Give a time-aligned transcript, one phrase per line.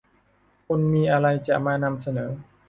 [0.67, 2.29] คุณมีอะไรจะมานำเสนอ